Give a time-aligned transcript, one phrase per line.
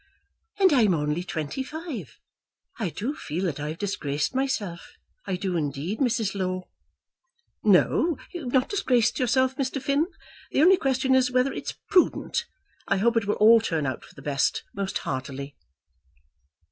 [0.59, 2.17] "And I'm only twenty five.
[2.79, 4.93] I do feel that I've disgraced myself.
[5.27, 6.33] I do, indeed, Mrs.
[6.33, 6.69] Low."
[7.63, 9.79] "No; you've not disgraced yourself, Mr.
[9.79, 10.07] Finn.
[10.49, 12.47] The only question is, whether it's prudent.
[12.87, 15.55] I hope it will all turn out for the best, most heartily."